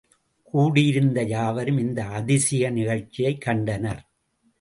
[0.43, 4.09] கூடியிருந்த யாவரும் இந்த அதிசய நிகழ்ச்சியைக் கண்டனர்.